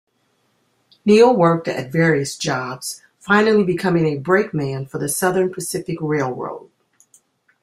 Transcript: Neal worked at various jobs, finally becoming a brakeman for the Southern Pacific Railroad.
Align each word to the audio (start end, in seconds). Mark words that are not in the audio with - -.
Neal 1.05 1.35
worked 1.35 1.67
at 1.67 1.91
various 1.91 2.35
jobs, 2.35 3.03
finally 3.19 3.63
becoming 3.63 4.07
a 4.07 4.17
brakeman 4.17 4.87
for 4.87 4.97
the 4.97 5.07
Southern 5.07 5.53
Pacific 5.53 5.99
Railroad. 6.01 6.71